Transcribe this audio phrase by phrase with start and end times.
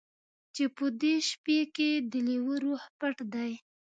[0.55, 3.51] چې په دې سپي کې د لیوه روح پټ دی